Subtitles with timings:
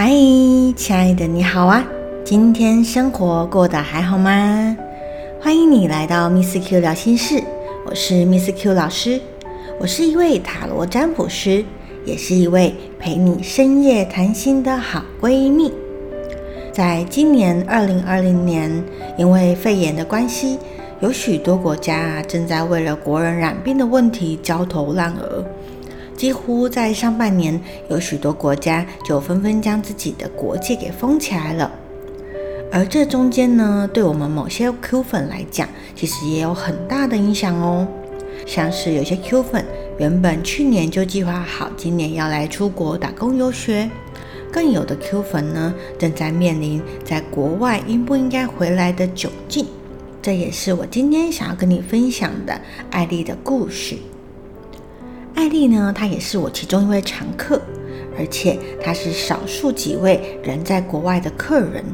[0.00, 0.12] 嗨，
[0.76, 1.84] 亲爱的，你好啊！
[2.24, 4.76] 今天生活过得还好吗？
[5.40, 7.42] 欢迎你来到 Miss Q 聊心事，
[7.84, 9.20] 我是 Miss Q 老师，
[9.80, 11.64] 我是一位塔罗占卜师，
[12.04, 15.72] 也是一位陪你深夜谈心的好闺蜜。
[16.70, 18.70] 在今年二零二零年，
[19.16, 20.60] 因为肺炎的关系，
[21.00, 25.44] 有许多国家正在为了国人染病的问题焦头烂额。
[26.18, 31.70] 几乎在上半年，有许多国家就纷纷将自己的国界给封起来了。
[32.72, 37.86] 而这中间呢，对我们某些 Q 粉来讲，其实也有很大的影响哦。
[38.44, 39.64] 像是有些 Q 粉
[39.96, 43.88] 原本去年就计划好今年要来出国打工游学，
[44.52, 49.64] 更有的 Q 粉呢，正在面临在国外应不应该回来的窘境。
[50.20, 52.60] 这也是我今天想要跟你分享的
[52.90, 53.96] 艾丽的故事。
[55.38, 57.62] 艾丽呢，她也是我其中一位常客，
[58.18, 61.84] 而且她是少数几位人在国外的客人。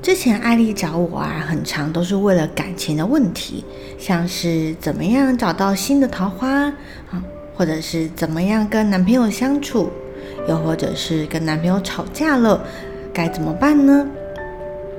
[0.00, 3.64] 之前艾丽找我啊，很长都是为了感情的问题，
[3.98, 6.66] 像是怎么样找到新的桃花
[7.10, 7.20] 啊，
[7.56, 9.90] 或者是怎么样跟男朋友相处，
[10.48, 12.64] 又或者是跟男朋友吵架了，
[13.12, 14.06] 该怎么办呢？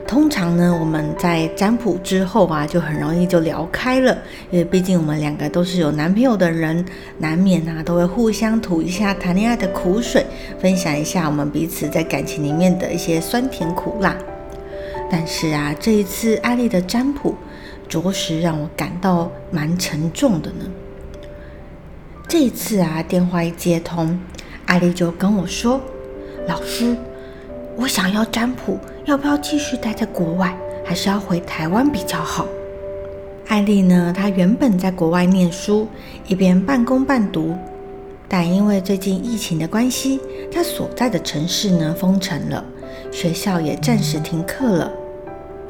[0.05, 4.15] 通常呢，我们在占卜之后啊，就很容易就聊开了，
[4.51, 6.85] 因为毕竟我们两个都是有男朋友的人，
[7.17, 10.25] 难免啊都会互相吐一下谈恋爱的苦水，
[10.59, 14.15] 分享一下我们彼此在感情里面的一些酸甜苦辣。
[15.09, 17.35] 但是啊，这一次艾丽的占卜，
[17.87, 20.65] 着实让我感到蛮沉重的呢。
[22.27, 24.19] 这一次啊，电话一接通，
[24.65, 25.81] 艾丽就跟我说
[26.47, 26.95] ：“老师。”
[27.75, 32.45] 我想要占卜，要不要继续待在国外，还是要回台湾比较好？
[33.47, 34.13] 艾丽呢？
[34.15, 35.87] 她原本在国外念书，
[36.27, 37.55] 一边半工半读，
[38.29, 40.19] 但因为最近疫情的关系，
[40.51, 42.63] 她所在的城市呢封城了，
[43.11, 44.91] 学校也暂时停课了，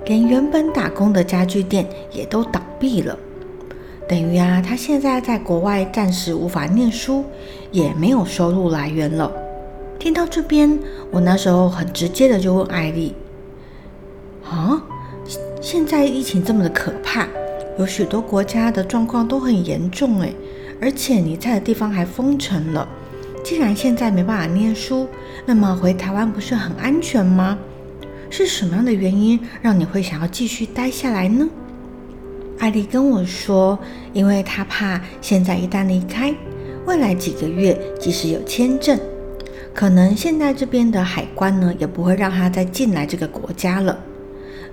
[0.05, 3.17] 连原本打工的家具店也都倒闭了。
[4.09, 7.23] 等于啊，她现在在国外暂时无法念书，
[7.72, 9.31] 也没有收入来源了。
[9.97, 10.78] 听到这边，
[11.13, 13.13] 我那时候很直接的就问艾丽
[14.50, 14.81] ：“啊，
[15.62, 17.28] 现在疫情这么的可怕，
[17.78, 20.34] 有许多国家的状况都很严重诶，
[20.81, 22.90] 而且你在的地方还封城了。
[23.44, 25.07] 既然现在没办法念书，
[25.46, 27.59] 那么回台湾不是很安全吗？
[28.31, 31.47] 是什么样的原因让你会想要继续待下来呢？”
[32.57, 33.78] 艾丽跟我说
[34.13, 36.34] ：“因为她怕现在一旦离开，
[36.88, 39.00] 未来几个月即使有签证。”
[39.73, 43.97] 可能现在这边的海关呢，也不会让他再进来这个国家了。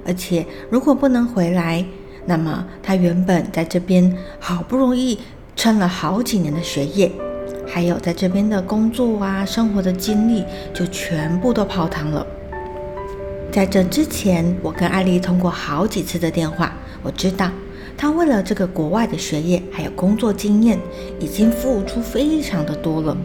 [0.07, 1.85] 而且如果不能回来，
[2.27, 5.19] 那么他原本在这边好不容易
[5.57, 7.11] 撑了好几年的学业，
[7.67, 10.45] 还有在这边的工作啊、生活的经历，
[10.75, 12.27] 就全部都泡汤了。
[13.51, 17.51] 在这之前，我跟艾丽通过好几次的电话，我知道
[17.97, 20.79] 他为了这个国外的学业还有工作经验，
[21.19, 23.17] 已经付出非常的多了。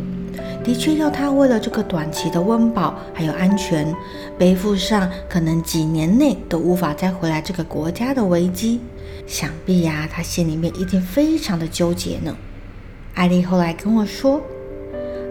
[0.66, 3.96] 的确，要他为了这个短期的温饱还有安全，
[4.36, 8.82] 背负上可能几年内都无法再回来这个国家的危机，
[9.28, 12.36] 想必呀，他心里面一定非常的纠结呢。
[13.14, 14.42] 艾丽后来跟我说：“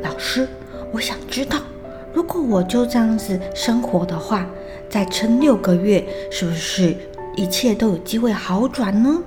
[0.04, 0.48] 老师，
[0.92, 1.58] 我想知道，
[2.12, 4.46] 如果我就这样子生活的话，
[4.88, 6.96] 再撑六个月，是不是
[7.34, 9.20] 一切都有机会好转呢？”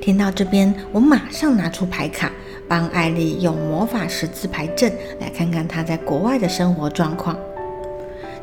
[0.00, 2.30] 听到这边，我马上拿出牌卡。
[2.68, 7.38] 帮艾丽用魔法十字牌阵来看看她在国外的生活状况。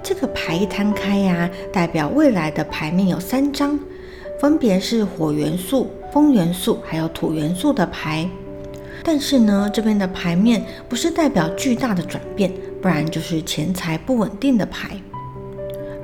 [0.02, 3.78] 这个牌一摊开呀，代表未来的牌面有三张，
[4.40, 8.26] 分别是火元素、风元素还有土元素的牌。
[9.04, 12.50] 但是呢，这边的牌面不是代表巨大的转变，
[12.82, 14.92] 不然就是钱财不稳定的牌。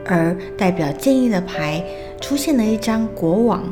[0.05, 1.81] 而代表建议的牌
[2.19, 3.63] 出现了一张国王，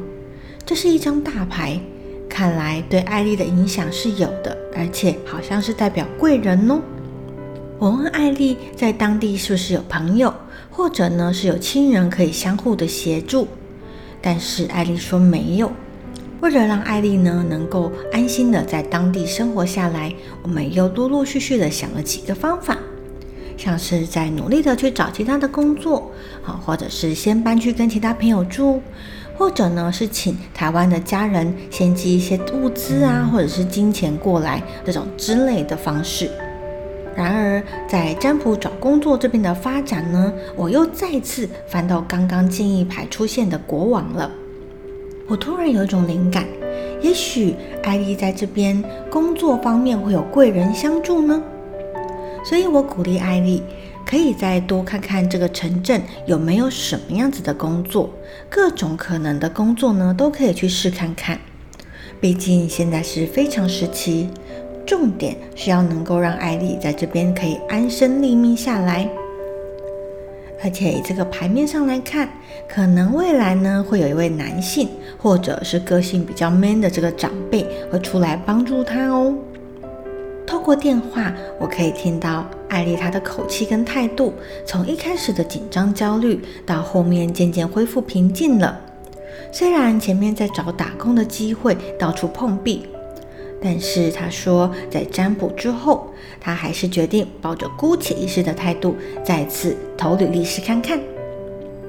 [0.67, 1.79] 这是一张大牌。
[2.27, 6.81] 看来对艾丽的影响是有的，而且好像是代表贵人哦。
[7.79, 10.31] 我问艾丽在当地是不是有朋友，
[10.69, 13.47] 或者呢是有亲人可以相互的协助，
[14.21, 15.71] 但是艾丽说没有。
[16.41, 20.13] 为了让艾丽呢能够安心的在当地生活下来，
[20.43, 22.77] 我们又陆陆续续的想了几个方法，
[23.55, 26.11] 像是在努力的去找其他的工作，
[26.43, 28.81] 好，或者是先搬去跟其他朋友住。
[29.37, 36.29] 或者呢，是请台湾的家人先寄一些物资啊，或者是金钱过来这种之类的方式。
[37.15, 44.31] 然而，在占卜找工作这边的发展呢，我又再次翻到刚刚建议牌出现的国王了。
[45.27, 46.45] 我突然有一种灵感，
[47.01, 51.41] 也许艾丽在这边工作方面会有贵人相助呢。
[52.45, 53.61] 所以我鼓励艾丽，
[54.09, 58.09] 可以再多看看这个城镇有没有什么样子的工作，
[58.49, 61.37] 各种可能的工作呢，都可以去试看看。
[62.21, 64.29] 毕竟现在是非常时期，
[64.85, 69.09] 重点是要能够让艾丽在这边可以安身立命下来。
[70.63, 72.29] 而且这个牌面上来看，
[72.65, 74.87] 可能未来呢会有一位男性，
[75.17, 79.35] 或者是个性比较 man 的这个长辈会出来帮助他哦。
[80.45, 84.33] 透过电话，我可以听到艾丽她的口气跟态度，
[84.65, 88.79] 从一开始的紧张焦虑，到后面渐渐恢复平静了。
[89.51, 92.87] 虽然前面在找打工的机会，到处碰壁。
[93.59, 100.99] 但是他说，在占卜之后，他还是决定抱着姑且一试的态度，再次投履历试看看。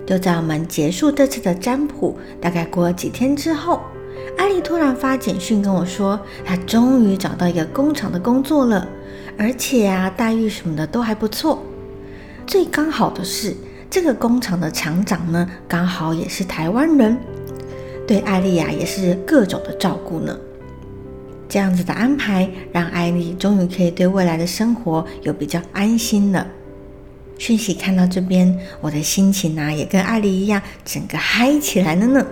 [0.06, 3.82] 就在我们结束这次的占卜，大概过了几天之后，
[4.36, 8.86] 艾丽突然发简讯跟我说，她终于找到一个工厂的工作了，
[9.38, 11.62] 而且啊，待遇什么的都还不错。
[12.46, 13.54] 最刚好的是，
[13.90, 17.18] 这个工厂的厂长呢，刚好也是台湾人，
[18.06, 20.36] 对艾丽呀也是各种的照顾呢。
[21.48, 26.46] 这样子的安排，让艾丽终于可以对未来的生活有比较安心了。
[27.38, 32.26] 讯息看到这边，我的心情啊，也跟艾丽一样，整个嗨起来了呢。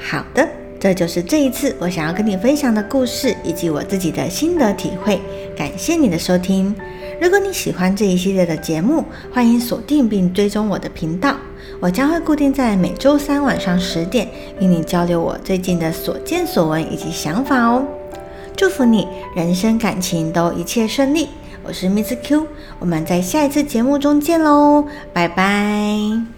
[0.00, 0.48] 好的，
[0.80, 5.20] 这就是这一次我想要跟你分享的故事，以及我自己的心得体会。
[5.56, 6.74] 感谢你的收听。
[7.20, 11.34] 如果你喜欢这一系列的节目，欢迎锁定并追踪我的频道。
[11.80, 14.28] 我将会固定在每周三晚上十点，
[14.60, 17.84] 与你交流我最近的所见所闻以及想法哦。
[18.56, 21.28] 祝福你人生感情都一切顺利。
[21.64, 22.46] 我是 Miss Q，
[22.78, 26.37] 我们在下一次节目中见喽，拜拜。